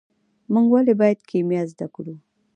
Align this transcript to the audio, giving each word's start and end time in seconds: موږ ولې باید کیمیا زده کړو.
موږ 0.53 0.65
ولې 0.73 0.93
باید 1.01 1.19
کیمیا 1.29 1.63
زده 1.71 1.87
کړو. 1.95 2.13